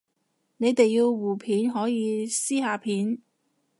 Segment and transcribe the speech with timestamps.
[0.57, 3.19] 你哋要互片可以私下片